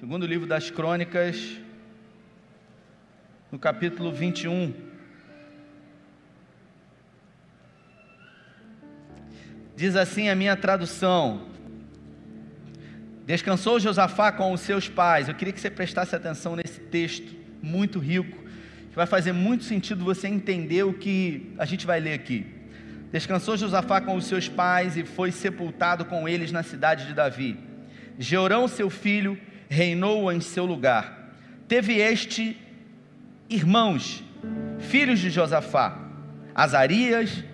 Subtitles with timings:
[0.00, 1.58] Segundo livro das Crônicas,
[3.52, 4.72] no capítulo 21.
[9.76, 11.48] Diz assim a minha tradução:
[13.26, 15.28] Descansou Josafá com os seus pais.
[15.28, 18.38] Eu queria que você prestasse atenção nesse texto muito rico,
[18.88, 22.46] que vai fazer muito sentido você entender o que a gente vai ler aqui.
[23.12, 27.58] Descansou Josafá com os seus pais e foi sepultado com eles na cidade de Davi.
[28.18, 29.38] Jeorão, seu filho,
[29.70, 31.32] reinou em seu lugar.
[31.68, 32.58] Teve este
[33.48, 34.22] irmãos,
[34.80, 35.96] filhos de Josafá:
[36.52, 37.44] Azarias,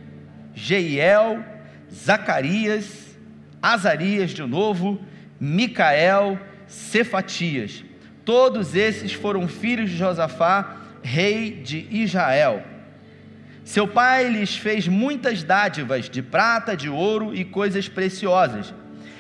[0.55, 1.45] Jeiel,
[1.93, 3.17] Zacarias,
[3.61, 4.99] Azarias de novo,
[5.39, 7.85] Micael, Cefatias.
[8.25, 12.65] Todos esses foram filhos de Josafá, rei de Israel.
[13.63, 18.73] Seu pai lhes fez muitas dádivas de prata, de ouro e coisas preciosas,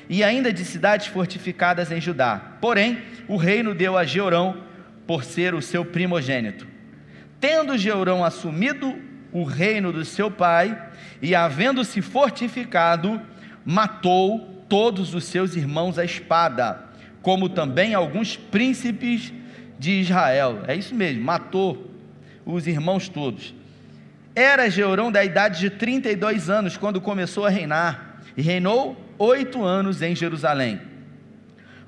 [0.09, 2.57] e ainda de cidades fortificadas em Judá.
[2.61, 4.63] Porém, o reino deu a Jeorão
[5.07, 6.67] por ser o seu primogênito.
[7.41, 8.99] Tendo Jeorão assumido
[9.33, 10.81] o reino do seu pai
[11.21, 13.21] e havendo-se fortificado,
[13.65, 16.85] matou todos os seus irmãos à espada,
[17.23, 19.33] como também alguns príncipes
[19.79, 20.63] de Israel.
[20.67, 21.91] É isso mesmo, matou
[22.45, 23.55] os irmãos todos.
[24.35, 30.03] Era Jeorão da idade de 32 anos quando começou a reinar, e reinou oito anos
[30.03, 30.81] em Jerusalém.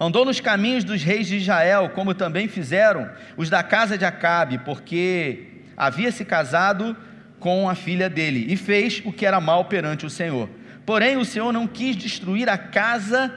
[0.00, 4.58] Andou nos caminhos dos reis de Israel, como também fizeram os da casa de Acabe,
[4.58, 6.96] porque havia se casado
[7.40, 10.48] com a filha dele, e fez o que era mal perante o Senhor.
[10.86, 13.32] Porém, o Senhor não quis destruir a casa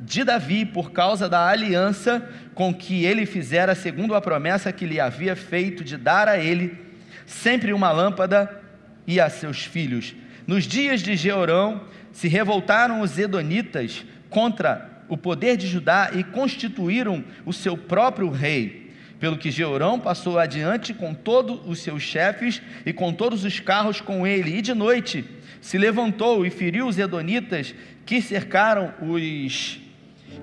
[0.00, 5.00] de Davi por causa da aliança com que ele fizera, segundo a promessa que lhe
[5.00, 6.78] havia feito de dar a ele
[7.26, 8.60] sempre uma lâmpada
[9.06, 10.14] e a seus filhos.
[10.46, 11.82] Nos dias de Jeorão
[12.14, 18.92] se revoltaram os edonitas contra o poder de Judá e constituíram o seu próprio rei.
[19.18, 24.00] Pelo que Jeorão passou adiante com todos os seus chefes e com todos os carros
[24.00, 25.24] com ele, e de noite
[25.60, 27.74] se levantou e feriu os edonitas
[28.06, 29.80] que cercaram os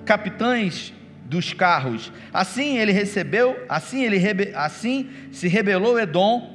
[0.04, 0.92] capitães
[1.24, 2.12] dos carros.
[2.32, 4.18] Assim ele recebeu, assim ele
[4.54, 6.51] assim se rebelou Edom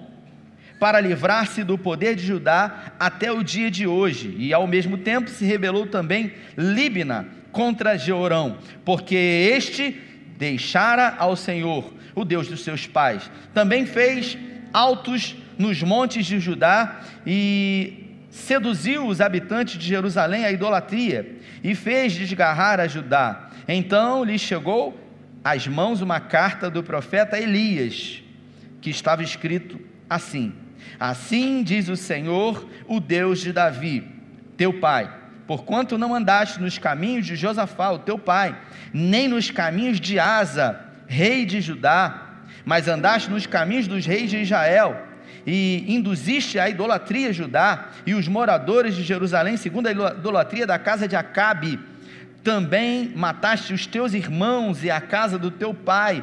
[0.80, 5.30] para livrar-se do poder de Judá até o dia de hoje, e ao mesmo tempo
[5.30, 10.00] se rebelou também Líbina contra Jeorão, porque este
[10.38, 13.30] deixara ao Senhor, o Deus dos seus pais.
[13.54, 14.38] Também fez
[14.72, 22.14] altos nos montes de Judá e seduziu os habitantes de Jerusalém à idolatria e fez
[22.14, 23.50] desgarrar a Judá.
[23.68, 24.98] Então lhe chegou
[25.44, 28.22] às mãos uma carta do profeta Elias,
[28.80, 30.54] que estava escrito assim:
[31.00, 34.04] Assim diz o Senhor, o Deus de Davi,
[34.56, 35.12] teu pai,
[35.46, 38.58] porquanto não andaste nos caminhos de Josafá, o teu pai,
[38.94, 42.24] nem nos caminhos de Asa, rei de Judá,
[42.66, 45.08] mas andaste nos caminhos dos reis de Israel
[45.48, 51.08] e induziste a idolatria Judá e os moradores de Jerusalém, segundo a idolatria da casa
[51.08, 51.80] de Acabe.
[52.44, 56.22] Também mataste os teus irmãos e a casa do teu pai,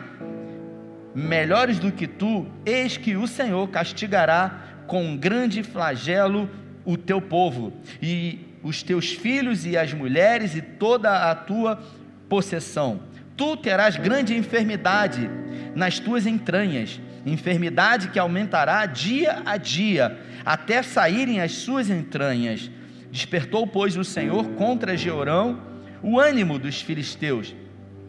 [1.15, 6.51] melhores do que tu, eis que o Senhor castigará com grande flagelo
[6.85, 11.83] o teu povo, e os teus filhos e as mulheres e toda a tua
[12.29, 13.01] possessão.
[13.37, 15.31] Tu terás grande enfermidade
[15.75, 22.71] nas tuas entranhas, enfermidade que aumentará dia a dia, até saírem as suas entranhas.
[23.11, 25.61] Despertou, pois, o Senhor contra Jeorão
[26.03, 27.55] o ânimo dos filisteus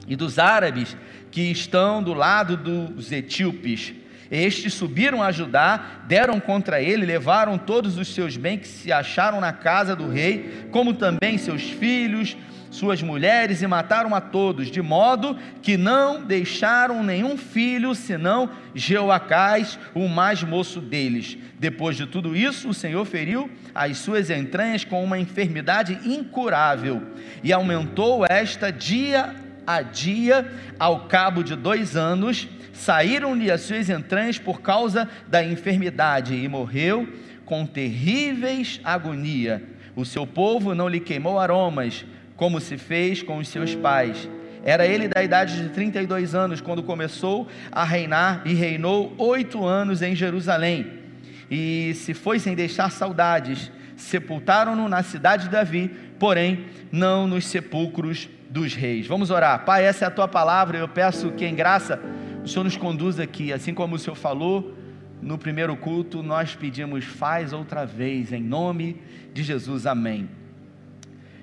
[0.08, 0.96] e dos árabes
[1.32, 3.94] que estão do lado dos etíopes.
[4.32, 9.40] Estes subiram a Judá, deram contra ele, levaram todos os seus bens que se acharam
[9.40, 12.36] na casa do rei, como também seus filhos,
[12.72, 19.80] suas mulheres e mataram a todos, de modo que não deixaram nenhum filho, senão Jeoacás,
[19.94, 21.38] o mais moço deles.
[21.58, 27.02] Depois de tudo isso, o Senhor feriu as suas entranhas com uma enfermidade incurável
[27.44, 29.34] e aumentou esta dia
[29.66, 36.36] a dia, ao cabo de dois anos, saíram-lhe as suas entranhas por causa da enfermidade
[36.36, 37.08] e morreu
[37.46, 39.64] com terríveis agonia.
[39.96, 42.06] O seu povo não lhe queimou aromas,
[42.36, 44.30] como se fez com os seus pais.
[44.64, 50.02] Era ele da idade de 32 anos quando começou a reinar e reinou oito anos
[50.02, 51.06] em Jerusalém.
[51.50, 58.28] E se foi sem deixar saudades, sepultaram-no na cidade de Davi, porém não nos sepulcros
[58.56, 59.06] dos reis.
[59.06, 59.66] Vamos orar.
[59.66, 60.78] Pai, essa é a tua palavra.
[60.78, 62.02] Eu peço que em graça
[62.42, 64.74] o Senhor nos conduza aqui, assim como o Senhor falou
[65.22, 69.02] no primeiro culto, nós pedimos, faz outra vez, em nome
[69.34, 69.86] de Jesus.
[69.86, 70.30] Amém.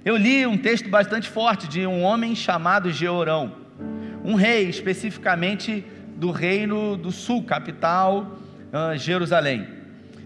[0.02, 3.56] Eu li um texto bastante forte de um homem chamado Georão.
[4.24, 5.84] um rei, especificamente
[6.16, 8.38] do reino do sul, capital
[8.72, 9.68] uh, Jerusalém.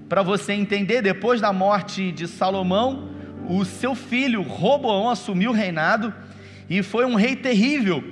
[0.08, 3.08] Para você entender, depois da morte de Salomão,
[3.48, 6.14] o seu filho Roboão assumiu o reinado
[6.68, 8.02] e foi um rei terrível.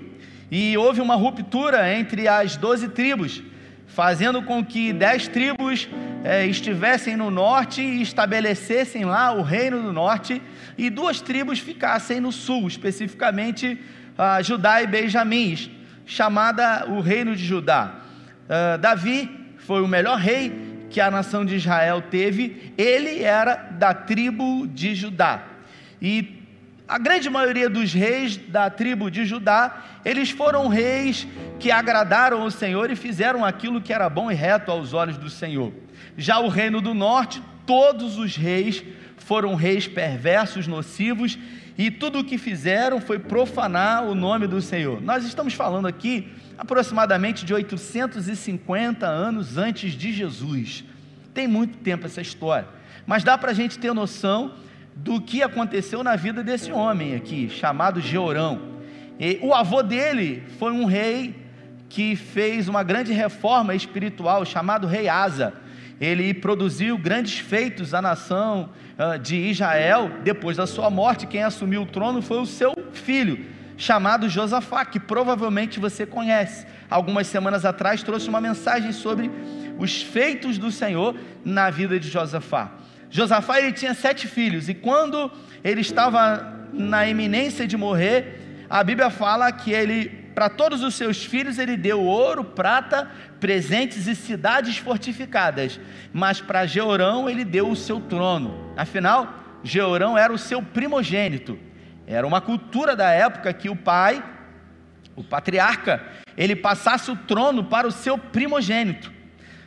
[0.51, 3.43] E houve uma ruptura entre as doze tribos,
[3.87, 5.89] fazendo com que dez tribos
[6.25, 10.41] eh, estivessem no norte e estabelecessem lá o reino do norte,
[10.77, 13.79] e duas tribos ficassem no sul, especificamente
[14.19, 15.57] uh, Judá e Benjamim,
[16.05, 18.01] chamada o reino de Judá.
[18.45, 20.53] Uh, Davi foi o melhor rei
[20.91, 25.43] que a nação de Israel teve, ele era da tribo de Judá.
[26.01, 26.44] E
[26.87, 31.27] a grande maioria dos reis da tribo de Judá, eles foram reis
[31.59, 35.31] que agradaram o Senhor e fizeram aquilo que era bom e reto aos olhos do
[35.31, 35.73] Senhor.
[36.17, 38.85] Já o reino do norte, todos os reis
[39.17, 41.39] foram reis perversos, nocivos,
[41.77, 45.01] e tudo o que fizeram foi profanar o nome do Senhor.
[45.01, 46.29] Nós estamos falando aqui
[46.59, 50.85] aproximadamente de 850 anos antes de Jesus.
[51.33, 52.69] Tem muito tempo essa história,
[53.07, 54.53] mas dá para a gente ter noção
[54.97, 58.75] do que aconteceu na vida desse homem aqui, chamado Georão.
[59.19, 61.35] E o avô dele foi um rei
[61.89, 65.53] que fez uma grande reforma espiritual, chamado Rei Asa.
[66.01, 70.11] Ele produziu grandes feitos à nação uh, de Israel.
[70.25, 73.47] Depois da sua morte, quem assumiu o trono foi o seu filho,
[73.77, 76.67] chamado Josafá, que provavelmente você conhece.
[76.91, 79.31] Algumas semanas atrás trouxe uma mensagem sobre
[79.79, 81.15] os feitos do Senhor
[81.45, 82.73] na vida de Josafá.
[83.15, 85.31] Josafá ele tinha sete filhos e quando
[85.63, 91.25] ele estava na iminência de morrer, a Bíblia fala que ele, para todos os seus
[91.25, 93.09] filhos, ele deu ouro, prata,
[93.39, 95.79] presentes e cidades fortificadas,
[96.13, 98.75] mas para Jeorão ele deu o seu trono.
[98.77, 99.33] Afinal,
[99.63, 101.57] Jeorão era o seu primogênito.
[102.09, 104.25] Era uma cultura da época que o pai,
[105.15, 106.03] o patriarca,
[106.37, 109.13] ele passasse o trono para o seu primogênito.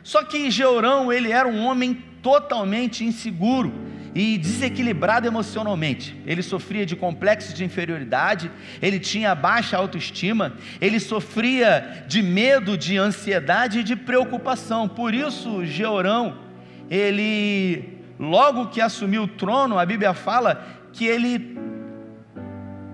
[0.02, 3.72] Só que Jeorão, ele era um homem totalmente inseguro
[4.14, 6.16] e desequilibrado emocionalmente.
[6.26, 8.50] Ele sofria de complexos de inferioridade,
[8.80, 14.88] ele tinha baixa autoestima, ele sofria de medo, de ansiedade e de preocupação.
[14.88, 16.38] Por isso, Jeorão,
[16.90, 21.56] ele logo que assumiu o trono, a Bíblia fala que ele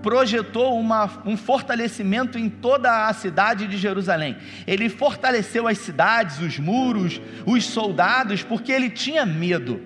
[0.05, 4.37] projetou uma, um fortalecimento em toda a cidade de Jerusalém.
[4.67, 9.81] Ele fortaleceu as cidades, os muros, os soldados, porque ele tinha medo.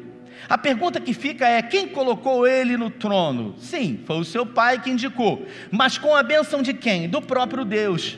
[0.50, 3.56] A pergunta que fica é: quem colocou ele no trono?
[3.60, 7.07] Sim, foi o seu pai que indicou, mas com a bênção de quem?
[7.07, 8.18] Do próprio Deus.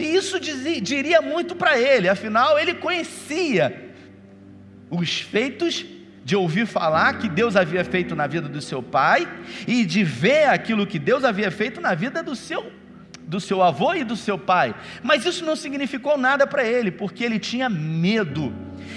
[0.00, 3.94] E isso dizia, diria muito para ele, afinal, ele conhecia
[4.90, 5.86] os feitos
[6.24, 9.28] de ouvir falar que Deus havia feito na vida do seu pai
[9.66, 12.80] e de ver aquilo que Deus havia feito na vida do seu
[13.30, 14.74] do seu avô e do seu pai.
[15.04, 18.52] Mas isso não significou nada para ele, porque ele tinha medo.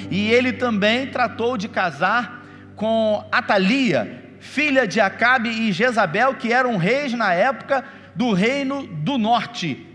[0.10, 2.44] E ele também tratou de casar
[2.76, 7.86] com Atalia, filha de Acabe e Jezabel, que eram reis na época
[8.16, 9.86] do reino do norte,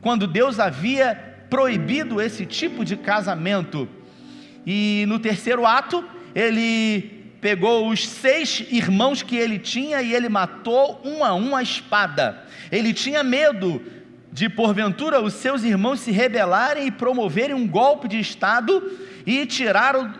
[0.00, 1.14] quando Deus havia
[1.48, 3.86] proibido esse tipo de casamento.
[4.66, 6.02] E no terceiro ato,
[6.34, 11.62] ele pegou os seis irmãos que ele tinha e ele matou um a um a
[11.62, 12.42] espada.
[12.72, 13.82] Ele tinha medo
[14.32, 20.12] de, porventura, os seus irmãos se rebelarem e promoverem um golpe de Estado e tiraram,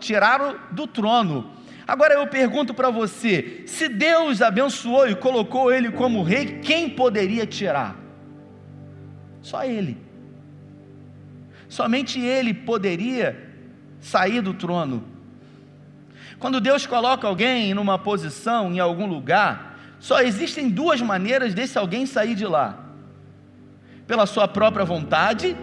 [0.00, 1.50] tiraram do trono.
[1.86, 7.46] Agora eu pergunto para você: se Deus abençoou e colocou ele como rei, quem poderia
[7.46, 7.96] tirar?
[9.40, 9.96] Só ele.
[11.68, 13.48] Somente ele poderia
[14.00, 15.17] sair do trono.
[16.38, 22.06] Quando Deus coloca alguém numa posição, em algum lugar, só existem duas maneiras desse alguém
[22.06, 22.78] sair de lá:
[24.06, 25.56] pela sua própria vontade,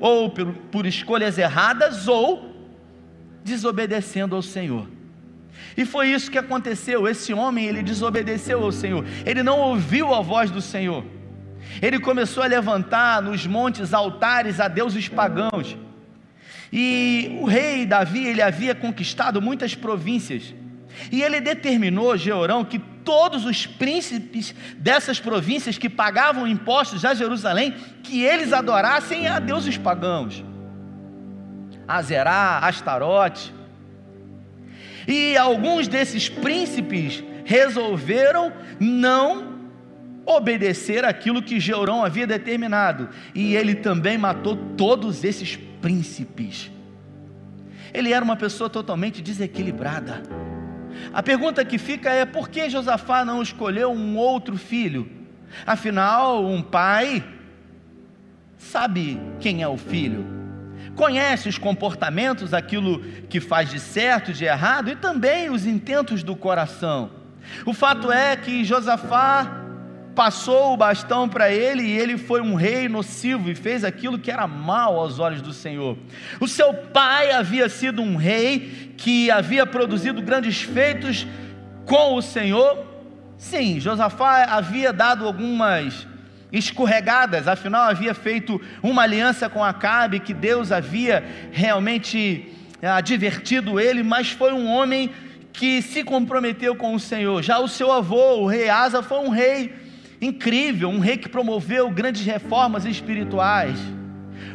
[0.00, 2.50] ou por, por escolhas erradas, ou
[3.44, 4.88] desobedecendo ao Senhor.
[5.76, 7.06] E foi isso que aconteceu.
[7.06, 9.04] Esse homem, ele desobedeceu ao Senhor.
[9.24, 11.04] Ele não ouviu a voz do Senhor.
[11.80, 15.76] Ele começou a levantar nos montes altares a deuses pagãos.
[16.72, 20.54] E o rei Davi, ele havia conquistado muitas províncias.
[21.10, 27.74] E ele determinou, Jeorão, que todos os príncipes dessas províncias que pagavam impostos a Jerusalém,
[28.02, 30.42] que eles adorassem a deuses pagãos.
[31.86, 33.52] Azerá, Astarote.
[35.06, 39.60] E alguns desses príncipes resolveram não
[40.24, 45.71] obedecer aquilo que Jeurão havia determinado, e ele também matou todos esses príncipes.
[47.92, 50.22] Ele era uma pessoa totalmente desequilibrada.
[51.12, 55.10] A pergunta que fica é: por que Josafá não escolheu um outro filho?
[55.66, 57.22] Afinal, um pai
[58.56, 60.24] sabe quem é o filho,
[60.94, 66.36] conhece os comportamentos, aquilo que faz de certo, de errado e também os intentos do
[66.36, 67.10] coração.
[67.66, 69.61] O fato é que Josafá
[70.14, 74.30] passou o bastão para ele e ele foi um rei nocivo e fez aquilo que
[74.30, 75.96] era mal aos olhos do Senhor.
[76.40, 81.26] O seu pai havia sido um rei que havia produzido grandes feitos
[81.86, 82.86] com o Senhor.
[83.36, 86.06] Sim, Josafá havia dado algumas
[86.52, 92.52] escorregadas, afinal havia feito uma aliança com Acabe que Deus havia realmente
[92.82, 95.10] eh, advertido ele, mas foi um homem
[95.50, 97.42] que se comprometeu com o Senhor.
[97.42, 99.81] Já o seu avô, o rei Asa, foi um rei
[100.22, 103.76] incrível, um rei que promoveu grandes reformas espirituais.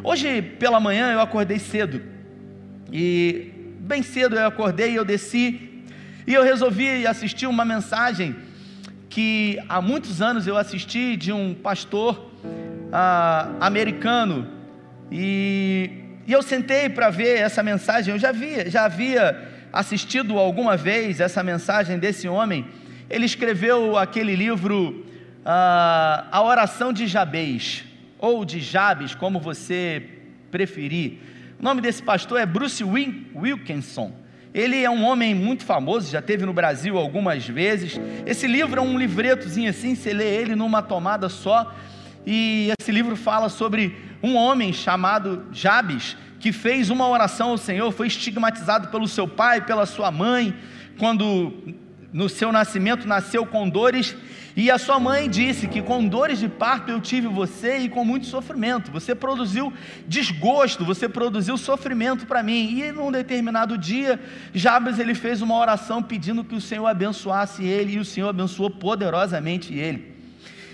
[0.01, 2.01] Hoje pela manhã eu acordei cedo
[2.91, 5.83] e bem cedo eu acordei e eu desci
[6.25, 8.33] e eu resolvi assistir uma mensagem
[9.09, 12.31] que há muitos anos eu assisti de um pastor
[12.93, 14.47] ah, americano
[15.11, 15.89] e,
[16.25, 18.13] e eu sentei para ver essa mensagem.
[18.13, 22.65] Eu já havia, já havia assistido alguma vez essa mensagem desse homem.
[23.09, 25.05] Ele escreveu aquele livro
[25.49, 27.85] ah, A Oração de Jabez
[28.19, 30.03] ou de Jabes, como você
[30.51, 31.19] preferir.
[31.57, 34.11] O nome desse pastor é Bruce Wilkinson.
[34.53, 37.97] Ele é um homem muito famoso, já teve no Brasil algumas vezes.
[38.25, 41.73] Esse livro é um livretozinho assim, você lê ele numa tomada só.
[42.25, 47.89] E esse livro fala sobre um homem chamado Jabes, que fez uma oração ao Senhor,
[47.93, 50.53] foi estigmatizado pelo seu pai, pela sua mãe,
[50.97, 51.53] quando
[52.11, 54.15] no seu nascimento nasceu com dores
[54.59, 58.03] e a sua mãe disse que com dores de parto eu tive você e com
[58.03, 58.89] muito sofrimento.
[58.89, 59.71] Você produziu
[60.07, 62.81] desgosto, você produziu sofrimento para mim.
[62.81, 64.19] E num determinado dia,
[64.55, 68.71] Jabes ele fez uma oração pedindo que o Senhor abençoasse ele e o Senhor abençoou
[68.71, 70.15] poderosamente ele.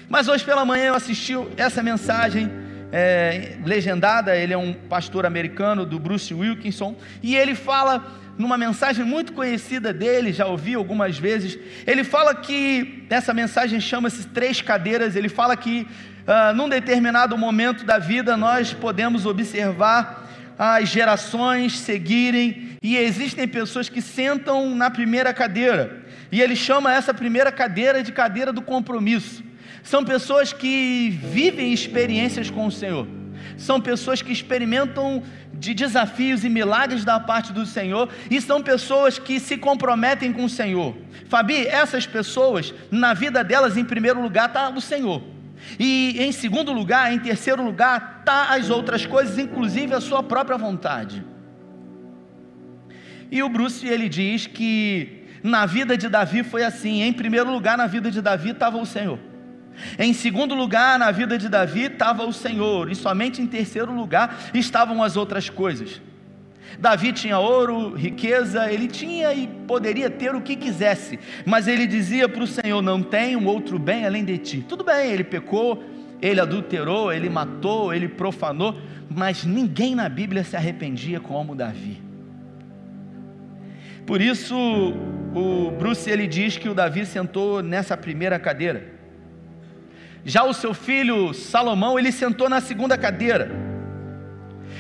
[0.07, 2.49] Mas hoje pela manhã eu assisti essa mensagem
[2.93, 4.35] é, legendada.
[4.37, 9.91] Ele é um pastor americano do Bruce Wilkinson e ele fala numa mensagem muito conhecida
[9.91, 11.57] dele, já ouvi algumas vezes.
[11.85, 15.15] Ele fala que, essa mensagem chama-se Três Cadeiras.
[15.15, 15.87] Ele fala que,
[16.21, 20.23] uh, num determinado momento da vida, nós podemos observar
[20.57, 27.13] as gerações seguirem, e existem pessoas que sentam na primeira cadeira, e ele chama essa
[27.13, 29.43] primeira cadeira de cadeira do compromisso.
[29.83, 33.05] São pessoas que vivem experiências com o Senhor
[33.57, 35.23] são pessoas que experimentam
[35.53, 40.45] de desafios e milagres da parte do Senhor e são pessoas que se comprometem com
[40.45, 40.95] o Senhor.
[41.27, 45.21] Fabi, essas pessoas, na vida delas, em primeiro lugar está o Senhor.
[45.79, 50.57] E em segundo lugar, em terceiro lugar, está as outras coisas, inclusive a sua própria
[50.57, 51.23] vontade.
[53.31, 57.01] E o Bruce ele diz que na vida de Davi foi assim.
[57.01, 59.32] Em primeiro lugar, na vida de Davi estava o Senhor.
[59.97, 64.49] Em segundo lugar, na vida de Davi estava o Senhor, e somente em terceiro lugar
[64.53, 66.01] estavam as outras coisas.
[66.79, 72.27] Davi tinha ouro, riqueza, ele tinha e poderia ter o que quisesse, mas ele dizia
[72.27, 74.65] para o Senhor: Não tenho outro bem além de ti.
[74.67, 75.83] Tudo bem, ele pecou,
[76.21, 78.75] ele adulterou, ele matou, ele profanou,
[79.09, 82.01] mas ninguém na Bíblia se arrependia como Davi.
[84.05, 84.55] Por isso,
[85.33, 88.91] o Bruce ele diz que o Davi sentou nessa primeira cadeira.
[90.25, 93.51] Já o seu filho Salomão, ele sentou na segunda cadeira.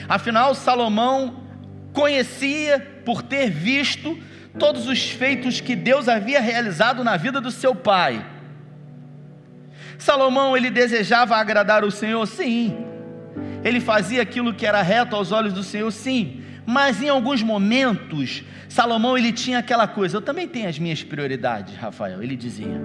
[0.07, 1.43] Afinal, Salomão
[1.91, 4.17] conhecia por ter visto
[4.57, 8.25] todos os feitos que Deus havia realizado na vida do seu pai.
[9.97, 12.75] Salomão, ele desejava agradar o Senhor, sim.
[13.63, 16.41] Ele fazia aquilo que era reto aos olhos do Senhor, sim.
[16.65, 21.75] Mas em alguns momentos, Salomão ele tinha aquela coisa, eu também tenho as minhas prioridades,
[21.75, 22.81] Rafael, ele dizia.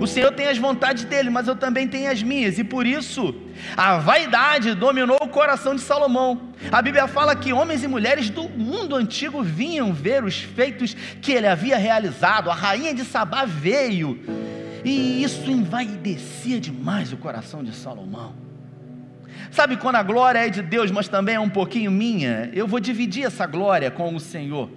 [0.00, 3.34] O Senhor tem as vontades dele, mas eu também tenho as minhas, e por isso
[3.76, 6.52] a vaidade dominou o coração de Salomão.
[6.70, 11.32] A Bíblia fala que homens e mulheres do mundo antigo vinham ver os feitos que
[11.32, 12.50] ele havia realizado.
[12.50, 14.20] A rainha de Sabá veio,
[14.84, 18.34] e isso envaidecia demais o coração de Salomão.
[19.50, 22.50] Sabe quando a glória é de Deus, mas também é um pouquinho minha?
[22.52, 24.70] Eu vou dividir essa glória com o Senhor.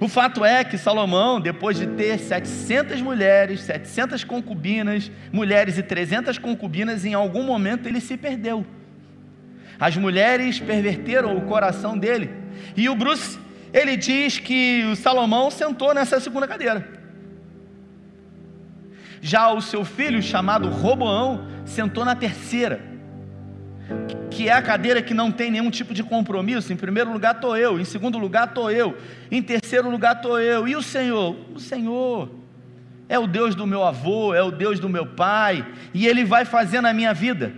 [0.00, 6.38] O fato é que Salomão, depois de ter 700 mulheres, 700 concubinas, mulheres e 300
[6.38, 8.64] concubinas, em algum momento ele se perdeu.
[9.78, 12.30] As mulheres perverteram o coração dele.
[12.76, 13.38] E o Bruce,
[13.72, 16.86] ele diz que o Salomão sentou nessa segunda cadeira.
[19.20, 22.92] Já o seu filho, chamado Roboão, sentou na terceira
[24.34, 26.72] que é a cadeira que não tem nenhum tipo de compromisso.
[26.72, 28.96] Em primeiro lugar estou eu, em segundo lugar estou eu,
[29.30, 30.66] em terceiro lugar estou eu.
[30.66, 31.36] E o Senhor?
[31.54, 32.30] O Senhor
[33.08, 36.44] é o Deus do meu avô, é o Deus do meu pai, e Ele vai
[36.44, 37.52] fazer na minha vida.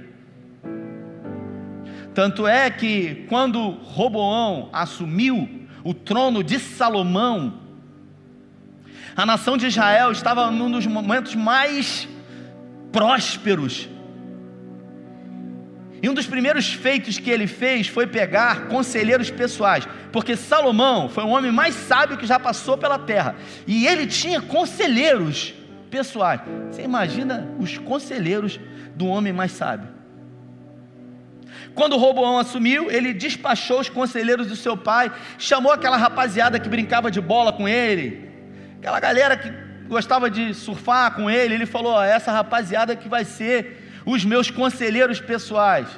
[2.12, 5.48] Tanto é que quando Roboão assumiu
[5.82, 7.60] o trono de Salomão,
[9.16, 12.08] a nação de Israel estava num dos momentos mais
[12.92, 13.88] prósperos.
[16.04, 21.24] E um dos primeiros feitos que ele fez foi pegar conselheiros pessoais, porque Salomão foi
[21.24, 23.34] o homem mais sábio que já passou pela terra,
[23.66, 25.54] e ele tinha conselheiros
[25.90, 26.42] pessoais.
[26.70, 28.60] Você imagina os conselheiros
[28.94, 29.88] do homem mais sábio?
[31.74, 37.10] Quando Roboão assumiu, ele despachou os conselheiros do seu pai, chamou aquela rapaziada que brincava
[37.10, 38.28] de bola com ele,
[38.76, 39.50] aquela galera que
[39.88, 41.54] gostava de surfar com ele.
[41.54, 45.88] Ele falou: essa rapaziada que vai ser os meus conselheiros pessoais.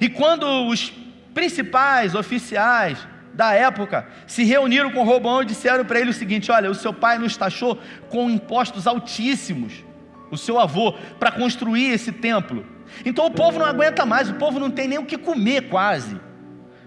[0.00, 0.92] E quando os
[1.32, 2.98] principais oficiais
[3.32, 6.92] da época se reuniram com Roboão e disseram para ele o seguinte: Olha, o seu
[6.92, 7.78] pai nos taxou
[8.08, 9.84] com impostos altíssimos,
[10.30, 12.66] o seu avô, para construir esse templo.
[13.04, 16.18] Então o povo não aguenta mais, o povo não tem nem o que comer quase.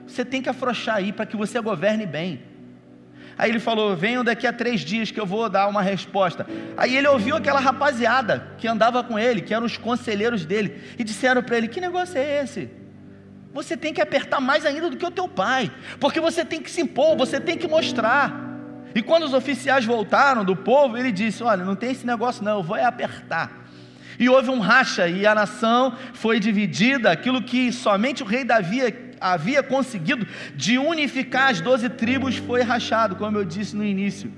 [0.08, 2.42] Você tem que afrouxar aí para que você governe bem.
[3.40, 6.46] Aí ele falou: Venham daqui a três dias que eu vou dar uma resposta.
[6.76, 11.06] Aí ele ouviu aquela rapaziada que andava com ele, que eram os conselheiros dele, e
[11.06, 12.70] disseram para ele: Que negócio é esse?
[13.54, 16.70] Você tem que apertar mais ainda do que o teu pai, porque você tem que
[16.70, 18.48] se impor, você tem que mostrar.
[18.94, 22.58] E quando os oficiais voltaram do povo, ele disse: Olha, não tem esse negócio, não,
[22.58, 23.58] eu vou é apertar.
[24.20, 28.82] E houve um racha, e a nação foi dividida, aquilo que somente o rei Davi
[29.20, 34.32] havia conseguido de unificar as doze tribos foi rachado, como eu disse no início.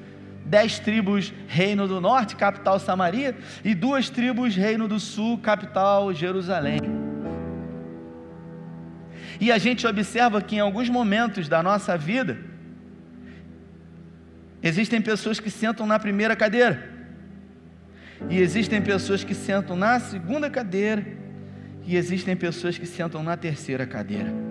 [0.45, 6.81] Dez tribos, reino do norte, capital Samaria, e duas tribos, reino do sul, capital Jerusalém.
[9.39, 12.37] E a gente observa que em alguns momentos da nossa vida,
[14.61, 16.91] existem pessoas que sentam na primeira cadeira,
[18.29, 21.05] e existem pessoas que sentam na segunda cadeira,
[21.85, 24.50] e existem pessoas que sentam na terceira cadeira.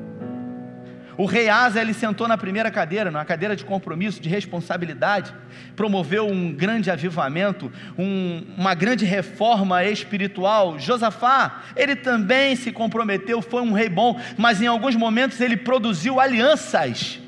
[1.21, 5.35] O rei Asa, ele sentou na primeira cadeira, na cadeira de compromisso, de responsabilidade,
[5.77, 10.79] promoveu um grande avivamento, um, uma grande reforma espiritual.
[10.79, 16.19] Josafá, ele também se comprometeu, foi um rei bom, mas em alguns momentos ele produziu
[16.19, 17.21] alianças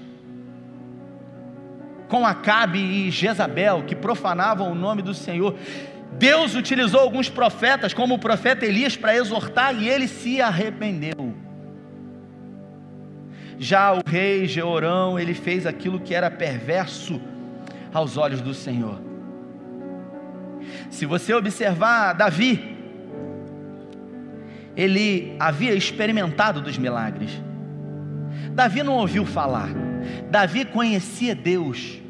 [2.08, 5.54] com Acabe e Jezabel, que profanavam o nome do Senhor.
[6.12, 11.41] Deus utilizou alguns profetas, como o profeta Elias, para exortar e ele se arrependeu.
[13.62, 17.20] Já o rei Jeorão, ele fez aquilo que era perverso
[17.94, 19.00] aos olhos do Senhor.
[20.90, 22.76] Se você observar Davi,
[24.76, 27.30] ele havia experimentado dos milagres.
[28.50, 29.68] Davi não ouviu falar.
[30.28, 32.00] Davi conhecia Deus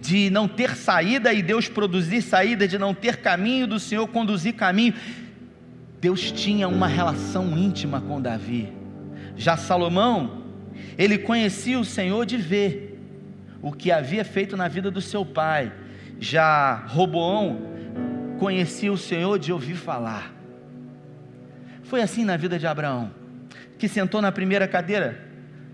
[0.00, 4.54] de não ter saída e Deus produzir saída, de não ter caminho, do Senhor conduzir
[4.54, 4.94] caminho.
[6.00, 8.87] Deus tinha uma relação íntima com Davi.
[9.38, 10.42] Já Salomão,
[10.98, 13.00] ele conhecia o Senhor de ver
[13.62, 15.72] o que havia feito na vida do seu pai.
[16.20, 17.62] Já Roboão
[18.38, 20.34] conhecia o Senhor de ouvir falar.
[21.84, 23.10] Foi assim na vida de Abraão,
[23.78, 25.24] que sentou na primeira cadeira,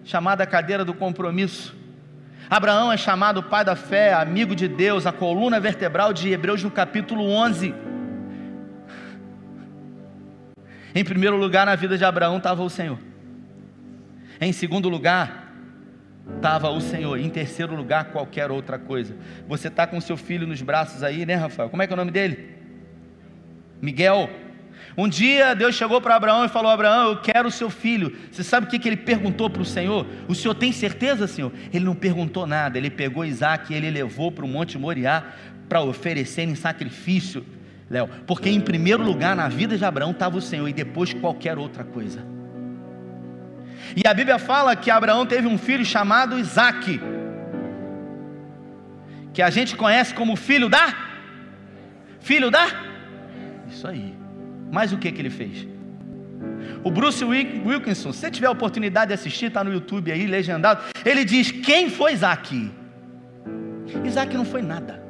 [0.04, 1.74] chamada cadeira do compromisso
[2.48, 6.70] Abraão é chamado pai da fé, amigo de Deus, a coluna vertebral de Hebreus no
[6.70, 7.74] capítulo 11.
[10.94, 12.98] Em primeiro lugar, na vida de Abraão estava o Senhor.
[14.44, 15.54] Em segundo lugar,
[16.36, 17.18] estava o Senhor.
[17.18, 19.16] Em terceiro lugar, qualquer outra coisa.
[19.48, 21.70] Você está com seu filho nos braços aí, né, Rafael?
[21.70, 22.50] Como é que é o nome dele?
[23.80, 24.28] Miguel.
[24.98, 28.14] Um dia Deus chegou para Abraão e falou: Abraão, eu quero o seu filho.
[28.30, 30.06] Você sabe o que, que ele perguntou para o Senhor?
[30.28, 31.50] O Senhor tem certeza, Senhor?
[31.72, 32.76] Ele não perguntou nada.
[32.76, 35.24] Ele pegou Isaac e ele levou para o Monte Moriá
[35.70, 37.46] para oferecer em sacrifício,
[37.88, 38.10] Léo.
[38.26, 41.82] Porque em primeiro lugar na vida de Abraão estava o Senhor e depois qualquer outra
[41.82, 42.43] coisa.
[43.96, 47.00] E a Bíblia fala que Abraão teve um filho chamado Isaac,
[49.32, 50.94] que a gente conhece como filho da.
[52.20, 52.66] Filho da?
[53.68, 54.14] Isso aí.
[54.70, 55.66] Mas o que, que ele fez?
[56.82, 60.82] O Bruce Wilkinson, se você tiver a oportunidade de assistir, está no YouTube aí, legendado.
[61.04, 62.70] Ele diz: Quem foi Isaac?
[64.04, 65.02] Isaac não foi nada.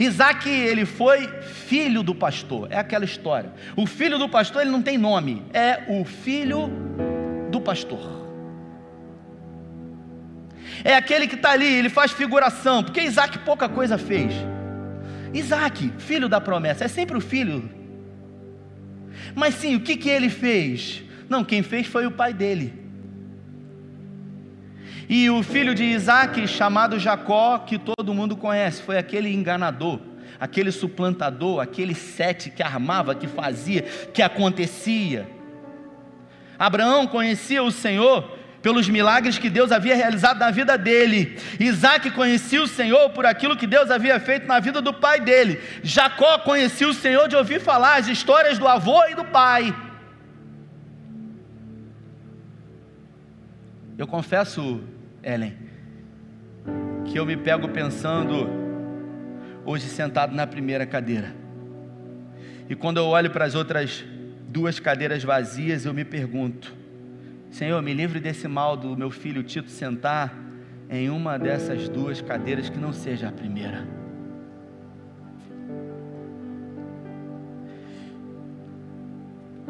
[0.00, 3.52] Isaac, ele foi filho do pastor, é aquela história.
[3.76, 6.70] O filho do pastor, ele não tem nome, é o filho
[7.66, 8.04] pastor.
[10.84, 14.32] É aquele que está ali, ele faz figuração, porque Isaac pouca coisa fez.
[15.34, 17.58] Isaac, filho da promessa, é sempre o filho
[19.36, 21.02] mas sim, o que, que ele fez?
[21.28, 22.72] Não, quem fez foi o pai dele.
[25.08, 30.00] E o filho de Isaac, chamado Jacó, que todo mundo conhece, foi aquele enganador,
[30.40, 35.28] aquele suplantador, aquele sete que armava, que fazia, que acontecia.
[36.58, 41.38] Abraão conhecia o Senhor pelos milagres que Deus havia realizado na vida dele.
[41.60, 45.60] Isaac conhecia o Senhor por aquilo que Deus havia feito na vida do pai dele.
[45.84, 49.74] Jacó conhecia o Senhor de ouvir falar as histórias do avô e do pai.
[53.96, 54.82] Eu confesso,
[55.22, 55.56] Ellen,
[57.04, 58.48] que eu me pego pensando
[59.64, 61.34] hoje sentado na primeira cadeira.
[62.68, 64.04] E quando eu olho para as outras
[64.56, 66.74] duas cadeiras vazias, eu me pergunto:
[67.50, 70.34] Senhor, me livre desse mal do meu filho Tito sentar
[70.88, 73.86] em uma dessas duas cadeiras que não seja a primeira.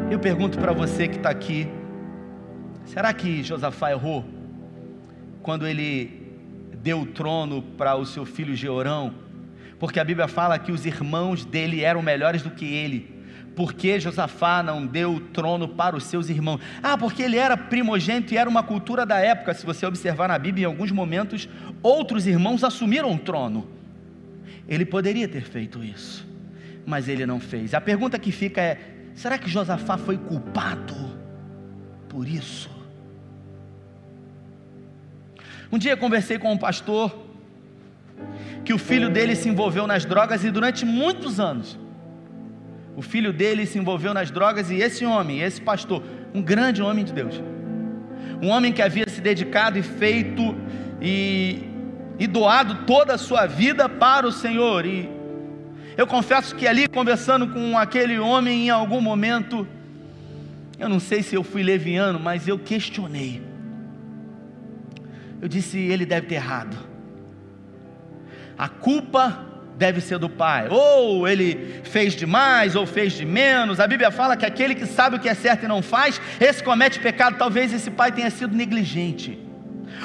[0.08, 1.66] Eu pergunto para você que está aqui:
[2.84, 4.24] será que Josafá errou
[5.42, 6.30] quando ele
[6.80, 9.12] deu o trono para o seu filho Georão?
[9.80, 13.15] Porque a Bíblia fala que os irmãos dele eram melhores do que ele.
[13.56, 16.60] Por que Josafá não deu o trono para os seus irmãos?
[16.82, 19.54] Ah, porque ele era primogênito e era uma cultura da época.
[19.54, 21.48] Se você observar na Bíblia, em alguns momentos,
[21.82, 23.66] outros irmãos assumiram o trono.
[24.68, 26.28] Ele poderia ter feito isso,
[26.84, 27.72] mas ele não fez.
[27.72, 28.78] A pergunta que fica é:
[29.14, 31.16] será que Josafá foi culpado
[32.10, 32.68] por isso?
[35.72, 37.24] Um dia conversei com um pastor
[38.66, 41.85] que o filho dele se envolveu nas drogas e durante muitos anos
[42.96, 46.02] o filho dele se envolveu nas drogas e esse homem, esse pastor,
[46.34, 47.42] um grande homem de Deus,
[48.42, 50.56] um homem que havia se dedicado e feito
[51.00, 51.62] e,
[52.18, 54.86] e doado toda a sua vida para o Senhor.
[54.86, 55.10] E
[55.94, 59.68] eu confesso que ali conversando com aquele homem em algum momento,
[60.78, 63.42] eu não sei se eu fui leviano, mas eu questionei.
[65.40, 66.76] Eu disse: ele deve ter errado.
[68.56, 69.44] A culpa
[69.76, 70.68] deve ser do pai.
[70.70, 73.78] Ou ele fez demais ou fez de menos.
[73.78, 76.62] A Bíblia fala que aquele que sabe o que é certo e não faz, esse
[76.62, 77.36] comete pecado.
[77.36, 79.38] Talvez esse pai tenha sido negligente.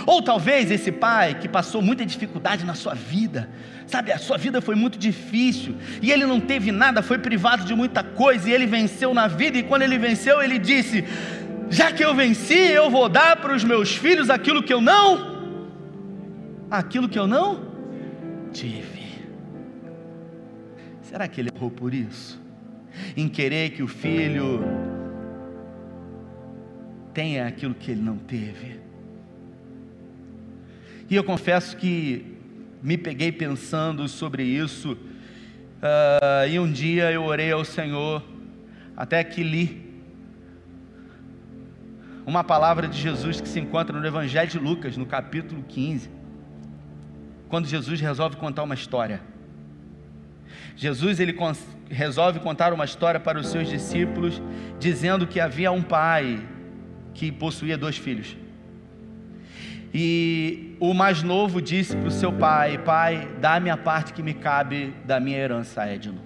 [0.06, 3.50] Ou talvez esse pai que passou muita dificuldade na sua vida,
[3.86, 7.76] sabe, a sua vida foi muito difícil e ele não teve nada, foi privado de
[7.76, 9.58] muita coisa e ele venceu na vida.
[9.58, 11.04] E quando ele venceu, ele disse:
[11.70, 15.42] Já que eu venci, eu vou dar para os meus filhos aquilo que eu não,
[16.70, 17.72] aquilo que eu não
[18.54, 19.01] tive.
[21.12, 22.42] Será que ele errou por isso?
[23.18, 24.62] Em querer que o filho
[27.14, 28.80] tenha aquilo que ele não teve.
[31.10, 32.38] E eu confesso que
[32.82, 38.24] me peguei pensando sobre isso, uh, e um dia eu orei ao Senhor,
[38.96, 40.02] até que li
[42.26, 46.10] uma palavra de Jesus que se encontra no Evangelho de Lucas, no capítulo 15,
[47.50, 49.31] quando Jesus resolve contar uma história.
[50.76, 51.36] Jesus ele
[51.90, 54.42] resolve contar uma história para os seus discípulos,
[54.80, 56.42] dizendo que havia um pai
[57.14, 58.38] que possuía dois filhos.
[59.94, 64.34] E o mais novo disse para o seu pai: Pai, dá-me a parte que me
[64.34, 66.20] cabe da minha herança, Edno.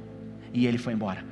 [0.54, 1.26] E ele foi embora.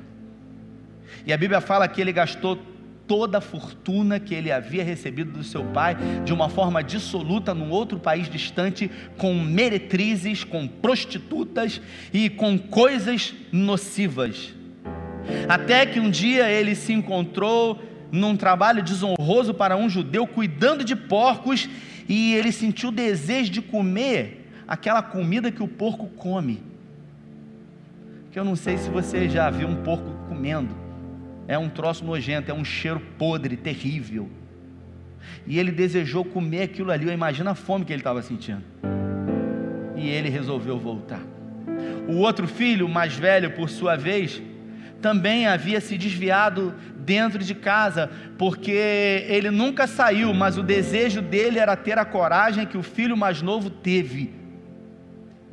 [1.24, 2.58] E a Bíblia fala que ele gastou
[3.06, 7.70] toda a fortuna que ele havia recebido do seu pai de uma forma dissoluta num
[7.70, 11.80] outro país distante, com meretrizes, com prostitutas
[12.12, 14.54] e com coisas nocivas.
[15.48, 20.94] Até que um dia ele se encontrou num trabalho desonroso para um judeu cuidando de
[20.94, 21.68] porcos
[22.08, 26.62] e ele sentiu desejo de comer aquela comida que o porco come.
[28.30, 30.83] Que eu não sei se você já viu um porco comendo
[31.46, 34.28] é um troço nojento, é um cheiro podre, terrível.
[35.46, 38.62] E ele desejou comer aquilo ali, imagina a fome que ele estava sentindo.
[39.96, 41.20] E ele resolveu voltar.
[42.08, 44.42] O outro filho, mais velho, por sua vez,
[45.00, 51.58] também havia se desviado dentro de casa, porque ele nunca saiu, mas o desejo dele
[51.58, 54.32] era ter a coragem que o filho mais novo teve,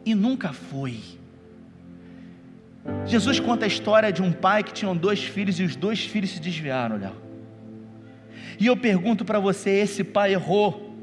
[0.05, 1.20] e nunca foi.
[3.05, 6.31] Jesus conta a história de um pai que tinha dois filhos e os dois filhos
[6.31, 7.15] se desviaram, Léo.
[8.59, 10.95] E eu pergunto para você: esse pai errou?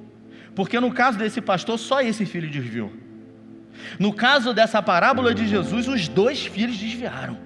[0.55, 2.93] Porque no caso desse pastor, só esse filho desviou.
[3.99, 7.39] No caso dessa parábola de Jesus, os dois filhos desviaram.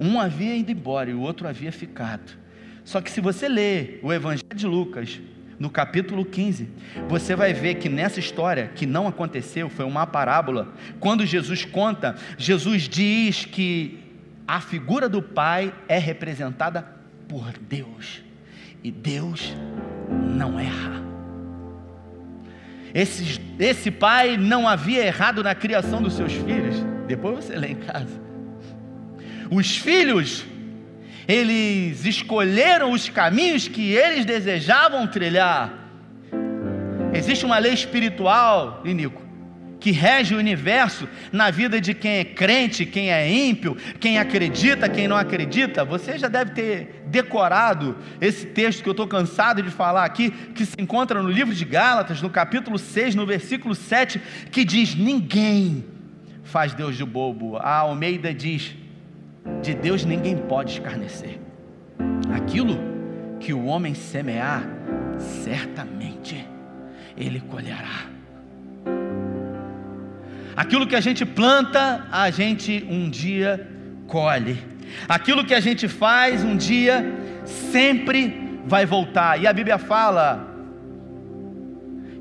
[0.00, 2.36] Um havia ido embora e o outro havia ficado.
[2.84, 5.20] Só que se você ler o Evangelho de Lucas,
[5.64, 6.68] no capítulo 15,
[7.08, 12.16] você vai ver que nessa história, que não aconteceu, foi uma parábola, quando Jesus conta,
[12.36, 13.98] Jesus diz que
[14.46, 16.86] a figura do Pai é representada
[17.26, 18.22] por Deus,
[18.82, 19.56] e Deus
[20.36, 21.02] não erra.
[22.92, 26.76] Esse, esse pai não havia errado na criação dos seus filhos,
[27.08, 28.20] depois você lê em casa.
[29.50, 30.44] Os filhos
[31.26, 35.72] eles escolheram os caminhos que eles desejavam trilhar.
[37.12, 39.22] Existe uma lei espiritual, Nico,
[39.78, 44.88] que rege o universo na vida de quem é crente, quem é ímpio, quem acredita,
[44.88, 45.84] quem não acredita.
[45.84, 50.66] Você já deve ter decorado esse texto que eu estou cansado de falar aqui, que
[50.66, 55.84] se encontra no livro de Gálatas, no capítulo 6, no versículo 7, que diz: Ninguém
[56.42, 57.58] faz Deus de bobo.
[57.58, 58.74] A Almeida diz:
[59.62, 61.38] De Deus ninguém pode escarnecer.
[62.34, 62.78] Aquilo
[63.40, 64.64] que o homem semear,
[65.18, 66.46] certamente
[67.16, 68.06] ele colherá.
[70.56, 73.68] Aquilo que a gente planta, a gente um dia
[74.06, 74.58] colhe.
[75.08, 77.04] Aquilo que a gente faz, um dia
[77.44, 79.40] sempre vai voltar.
[79.40, 80.48] E a Bíblia fala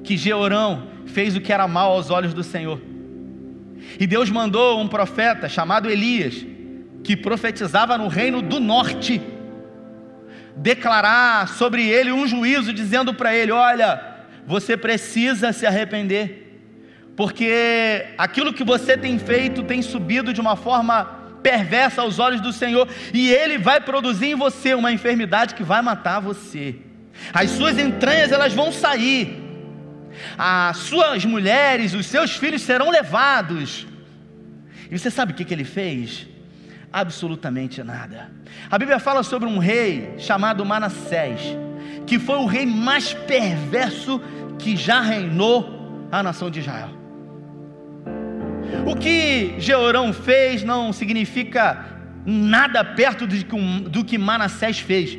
[0.04, 2.82] que Georão fez o que era mal aos olhos do Senhor.
[4.00, 6.46] E Deus mandou um profeta chamado Elias,
[7.04, 9.22] que profetizava no reino do norte,
[10.56, 14.02] declarar sobre ele um juízo, dizendo para ele: Olha,
[14.46, 16.44] você precisa se arrepender
[17.16, 21.06] porque aquilo que você tem feito tem subido de uma forma
[21.44, 25.82] perversa aos olhos do Senhor, e Ele vai produzir em você uma enfermidade que vai
[25.82, 26.78] matar você.
[27.34, 29.44] As suas entranhas elas vão sair,
[30.38, 33.86] as suas mulheres, os seus filhos serão levados.
[34.90, 36.28] E você sabe o que, que ele fez?
[36.94, 38.30] Absolutamente nada.
[38.70, 41.42] A Bíblia fala sobre um rei chamado Manassés,
[42.06, 44.22] que foi o rei mais perverso
[44.60, 46.92] que já reinou a nação de Israel.
[48.86, 51.84] O que Jeorão fez não significa
[52.26, 55.18] nada perto do que Manassés fez.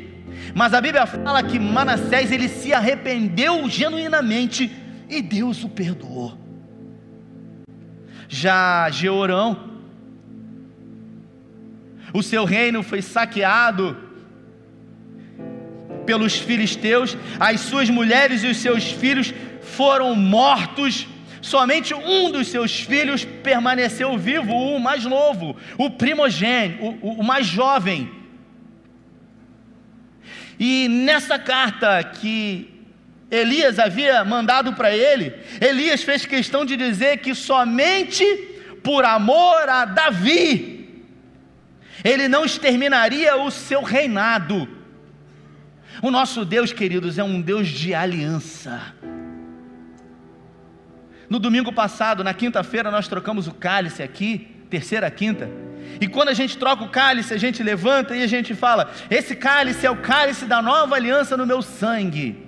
[0.53, 4.71] Mas a Bíblia fala que Manassés ele se arrependeu genuinamente
[5.09, 6.37] e Deus o perdoou.
[8.29, 9.74] Já Jeorão,
[12.17, 13.97] o seu reino foi saqueado
[16.05, 21.07] pelos filisteus, as suas mulheres e os seus filhos foram mortos
[21.41, 27.45] somente um dos seus filhos permaneceu vivo, o mais novo, o primogênito, o, o mais
[27.45, 28.09] jovem.
[30.57, 32.73] E nessa carta que
[33.29, 38.25] Elias havia mandado para ele, Elias fez questão de dizer que somente
[38.81, 40.84] por amor a Davi,
[42.03, 44.67] ele não exterminaria o seu reinado.
[46.01, 48.93] O nosso Deus, queridos, é um Deus de aliança.
[51.29, 55.49] No domingo passado, na quinta-feira, nós trocamos o cálice aqui, terceira quinta.
[55.99, 59.35] E quando a gente troca o cálice, a gente levanta e a gente fala: Esse
[59.35, 62.43] cálice é o cálice da nova aliança no meu sangue.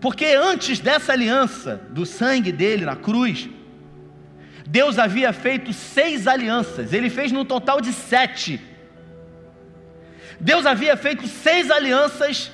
[0.00, 3.48] Porque antes dessa aliança, do sangue dele na cruz,
[4.66, 8.60] Deus havia feito seis alianças, ele fez no total de sete.
[10.40, 12.50] Deus havia feito seis alianças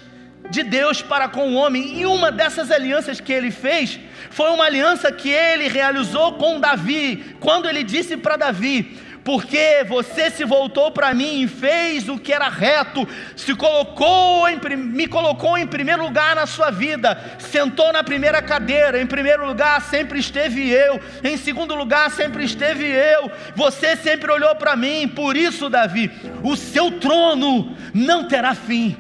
[0.50, 3.98] de Deus para com o homem, e uma dessas alianças que ele fez
[4.30, 10.30] foi uma aliança que ele realizou com Davi, quando ele disse para Davi: porque você
[10.30, 15.58] se voltou para mim e fez o que era reto, se colocou em, me colocou
[15.58, 20.70] em primeiro lugar na sua vida, sentou na primeira cadeira, em primeiro lugar sempre esteve
[20.70, 26.10] eu, em segundo lugar sempre esteve eu, você sempre olhou para mim, por isso, Davi,
[26.42, 28.96] o seu trono não terá fim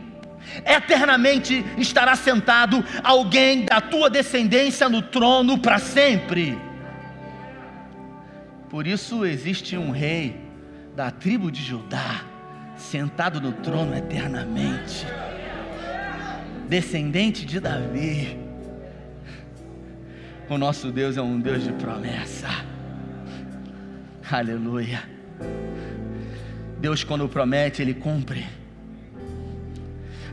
[0.64, 6.67] eternamente estará sentado alguém da tua descendência no trono para sempre.
[8.70, 10.36] Por isso existe um rei
[10.94, 12.24] da tribo de Judá,
[12.76, 15.06] sentado no trono eternamente,
[16.68, 18.38] descendente de Davi.
[20.50, 22.48] O nosso Deus é um Deus de promessa.
[24.30, 25.02] Aleluia.
[26.78, 28.46] Deus, quando promete, Ele cumpre.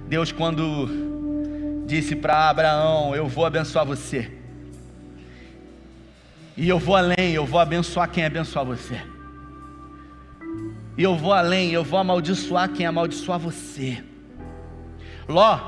[0.07, 4.31] Deus, quando disse para Abraão: Eu vou abençoar você,
[6.57, 9.01] e eu vou além, eu vou abençoar quem abençoar você,
[10.97, 14.03] e eu vou além, eu vou amaldiçoar quem amaldiçoar você.
[15.27, 15.59] Ló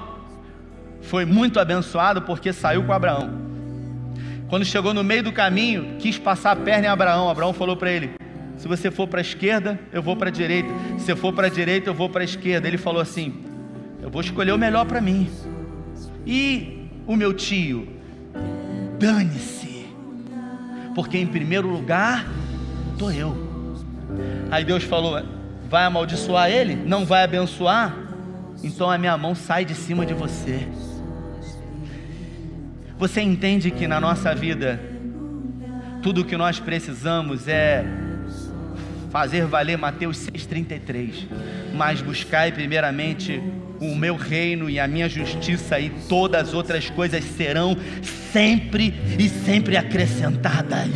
[1.01, 3.47] foi muito abençoado porque saiu com Abraão.
[4.49, 7.29] Quando chegou no meio do caminho, quis passar a perna em Abraão.
[7.29, 8.11] Abraão falou para ele:
[8.55, 10.69] Se você for para a esquerda, eu vou para a direita.
[10.97, 12.65] Se for para a direita, eu vou para a esquerda.
[12.67, 13.43] Ele falou assim:
[14.01, 15.29] eu vou escolher o melhor para mim.
[16.25, 17.87] E o meu tio,
[18.97, 19.66] dane-se,
[20.97, 22.25] porque em primeiro lugar
[22.91, 23.37] estou eu.
[24.49, 25.23] Aí Deus falou:
[25.69, 26.75] vai amaldiçoar ele?
[26.75, 27.95] Não vai abençoar?
[28.63, 30.67] Então a minha mão sai de cima de você.
[32.97, 34.81] Você entende que na nossa vida,
[36.01, 37.85] tudo o que nós precisamos é
[39.11, 41.27] fazer valer Mateus 6,33.
[41.75, 43.39] Mas buscai primeiramente
[43.79, 47.77] o meu reino e a minha justiça, e todas as outras coisas serão
[48.31, 50.89] sempre e sempre acrescentadas.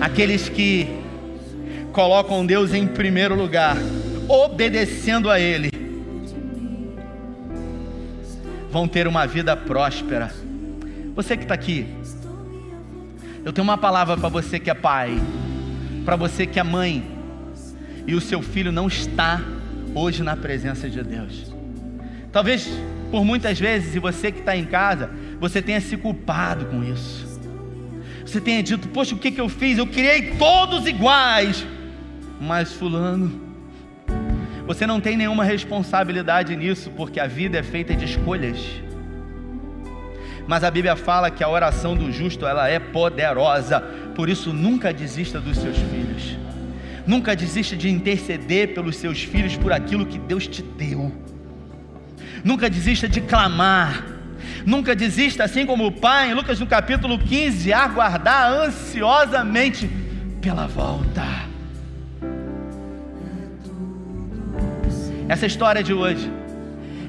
[0.00, 0.88] Aqueles que
[1.92, 3.76] colocam Deus em primeiro lugar,
[4.28, 5.70] obedecendo a Ele,
[8.70, 10.32] vão ter uma vida próspera.
[11.14, 11.86] Você que está aqui,
[13.44, 15.20] eu tenho uma palavra para você que é pai,
[16.04, 17.04] para você que é mãe,
[18.06, 19.40] e o seu filho não está
[19.94, 21.52] hoje na presença de Deus.
[22.32, 22.68] Talvez
[23.10, 27.28] por muitas vezes, e você que está em casa, você tenha se culpado com isso.
[28.24, 29.78] Você tenha dito, poxa, o que, que eu fiz?
[29.78, 31.66] Eu criei todos iguais.
[32.40, 33.40] Mas fulano,
[34.66, 38.58] você não tem nenhuma responsabilidade nisso, porque a vida é feita de escolhas.
[40.46, 43.80] Mas a Bíblia fala que a oração do justo ela é poderosa.
[44.14, 46.39] Por isso nunca desista dos seus filhos.
[47.06, 51.12] Nunca desista de interceder pelos seus filhos por aquilo que Deus te deu.
[52.44, 54.04] Nunca desista de clamar.
[54.64, 59.90] Nunca desista, assim como o pai, em Lucas no capítulo 15, de aguardar ansiosamente
[60.40, 61.24] pela volta.
[65.28, 66.30] Essa história de hoje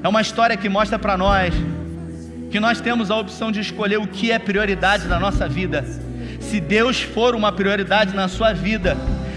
[0.02, 1.52] é uma história que mostra para nós
[2.52, 5.84] que nós temos a opção de escolher o que é prioridade na nossa vida.
[6.38, 8.94] Se Deus for uma prioridade na sua vida,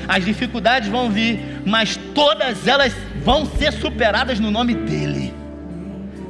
[0.08, 5.34] as dificuldades vão vir, mas todas elas vão ser superadas no nome dEle.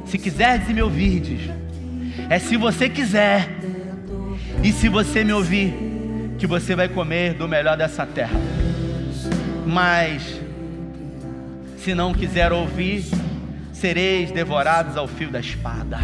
[0.06, 1.50] Se quiserdes e me ouvirdes,
[2.28, 3.48] é se você quiser
[4.62, 5.74] e se você me ouvir,
[6.38, 8.38] que você vai comer do melhor dessa terra.
[9.66, 10.40] Mas,
[11.78, 13.04] se não quiser ouvir,
[13.72, 15.98] sereis devorados ao fio da espada.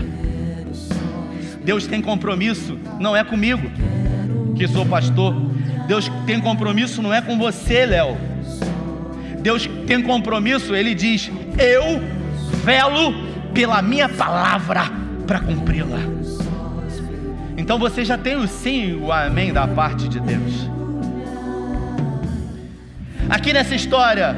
[1.64, 3.70] Deus tem compromisso, não é comigo,
[4.56, 5.34] que sou pastor.
[5.86, 8.16] Deus tem compromisso, não é com você, Léo.
[9.40, 12.00] Deus tem compromisso, Ele diz: Eu
[12.64, 13.12] velo
[13.52, 14.84] pela minha palavra
[15.26, 15.98] para cumpri-la.
[17.56, 20.68] Então você já tem o sim e o amém da parte de Deus.
[23.28, 24.36] Aqui nessa história,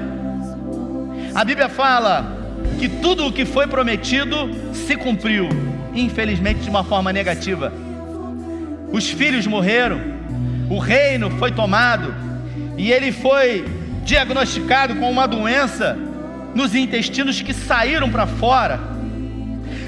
[1.35, 2.45] a Bíblia fala
[2.79, 5.49] que tudo o que foi prometido se cumpriu,
[5.95, 7.73] infelizmente de uma forma negativa.
[8.93, 10.01] Os filhos morreram,
[10.69, 12.15] o reino foi tomado
[12.77, 13.65] e ele foi
[14.05, 15.97] diagnosticado com uma doença
[16.55, 18.79] nos intestinos que saíram para fora.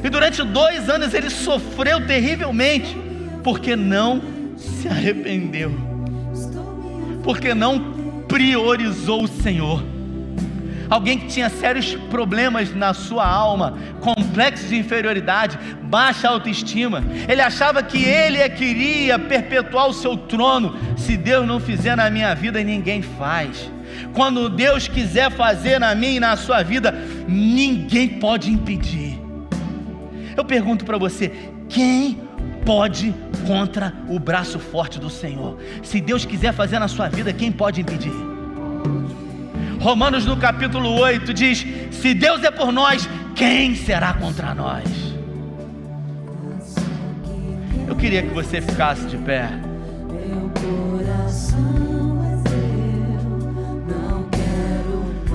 [0.03, 2.97] E durante dois anos ele sofreu terrivelmente,
[3.43, 4.23] porque não
[4.57, 5.73] se arrependeu,
[7.23, 7.95] porque não
[8.29, 9.96] priorizou o Senhor.
[10.89, 17.03] Alguém que tinha sérios problemas na sua alma, complexos de inferioridade, baixa autoestima.
[17.29, 20.77] Ele achava que ele é queria perpetuar o seu trono.
[20.97, 23.71] Se Deus não fizer na minha vida, ninguém faz.
[24.13, 26.93] Quando Deus quiser fazer na minha e na sua vida,
[27.27, 29.21] ninguém pode impedir.
[30.37, 31.33] Eu pergunto para você:
[31.69, 32.21] quem
[32.65, 33.15] pode
[33.47, 35.59] contra o braço forte do Senhor?
[35.83, 38.13] Se Deus quiser fazer na sua vida, quem pode impedir?
[39.81, 44.85] Romanos no capítulo 8 diz: Se Deus é por nós, quem será contra nós?
[47.87, 49.49] Eu queria que você ficasse de pé.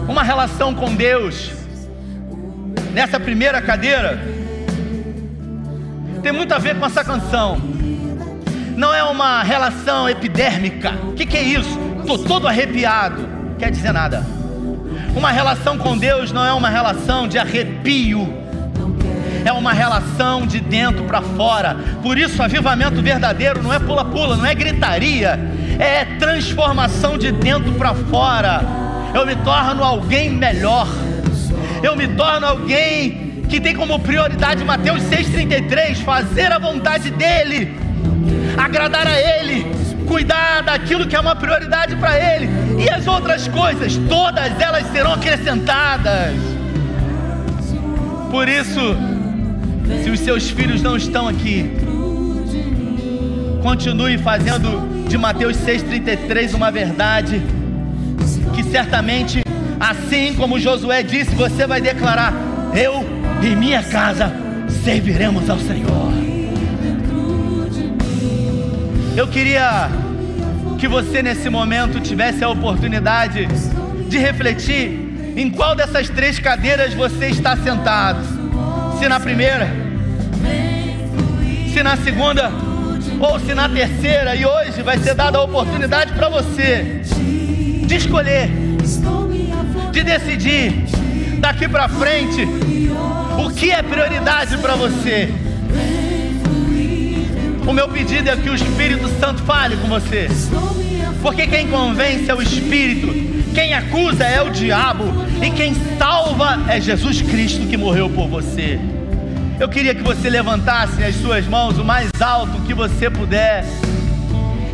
[0.08, 1.52] Uma relação com Deus,
[2.92, 4.20] nessa primeira cadeira,
[6.22, 7.58] tem muito a ver com essa canção.
[8.76, 10.92] Não é uma relação epidérmica.
[11.08, 11.80] O que, que é isso?
[12.00, 13.41] Estou todo arrepiado.
[13.62, 14.26] Quer dizer nada.
[15.16, 18.28] Uma relação com Deus não é uma relação de arrepio,
[19.46, 21.78] é uma relação de dentro para fora.
[22.02, 25.40] Por isso, avivamento verdadeiro não é pula-pula, não é gritaria,
[25.78, 28.64] é transformação de dentro para fora.
[29.14, 30.88] Eu me torno alguém melhor,
[31.84, 37.78] eu me torno alguém que tem como prioridade Mateus 6,33: fazer a vontade dEle,
[38.58, 39.81] agradar a Ele,
[40.12, 42.50] cuidar daquilo que é uma prioridade para Ele,
[42.84, 46.36] e as outras coisas, todas elas serão acrescentadas.
[48.30, 48.82] Por isso,
[50.04, 51.72] se os seus filhos não estão aqui,
[53.64, 57.42] continue fazendo de Mateus 6,33 uma verdade,
[58.54, 59.42] que certamente,
[59.80, 62.34] assim como Josué disse, você vai declarar:
[62.74, 63.06] Eu
[63.42, 64.30] e minha casa
[64.84, 66.12] serviremos ao Senhor.
[69.16, 70.01] Eu queria
[70.82, 73.48] que você nesse momento tivesse a oportunidade
[74.10, 78.20] de refletir em qual dessas três cadeiras você está sentado.
[78.98, 79.70] Se na primeira,
[81.72, 82.52] se na segunda
[83.20, 87.02] ou se na terceira, e hoje vai ser dada a oportunidade para você
[87.86, 88.50] de escolher,
[89.92, 90.84] de decidir
[91.38, 92.44] daqui para frente
[93.38, 95.32] o que é prioridade para você.
[97.66, 100.28] O meu pedido é que o Espírito Santo fale com você.
[101.22, 103.08] Porque quem convence é o Espírito,
[103.54, 105.06] quem acusa é o diabo,
[105.42, 108.80] e quem salva é Jesus Cristo que morreu por você.
[109.60, 113.64] Eu queria que você levantasse as suas mãos o mais alto que você puder,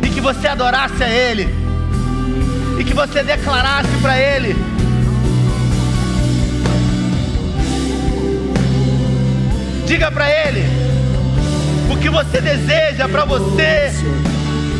[0.02, 1.46] e que você adorasse a Ele,
[2.80, 4.56] e que você declarasse para Ele:
[9.86, 10.87] Diga para Ele
[12.00, 13.90] que você deseja para você,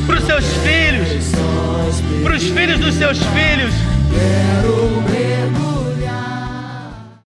[0.06, 1.32] para os seus filhos,
[2.22, 3.74] para os filhos dos seus filhos.